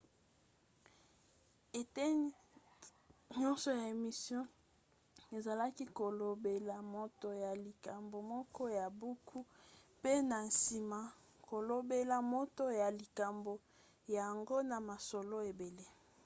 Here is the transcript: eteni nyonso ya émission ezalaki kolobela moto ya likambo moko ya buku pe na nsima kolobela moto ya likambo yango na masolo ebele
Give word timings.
eteni 1.79 2.25
nyonso 3.41 3.69
ya 3.79 3.85
émission 3.93 4.43
ezalaki 5.37 5.83
kolobela 5.97 6.75
moto 6.95 7.27
ya 7.43 7.51
likambo 7.65 8.17
moko 8.33 8.61
ya 8.79 8.85
buku 8.99 9.39
pe 10.01 10.13
na 10.29 10.37
nsima 10.49 10.99
kolobela 11.47 12.17
moto 12.33 12.63
ya 12.81 12.87
likambo 12.99 13.53
yango 14.17 14.57
na 14.69 14.77
masolo 14.89 15.35
ebele 15.49 15.85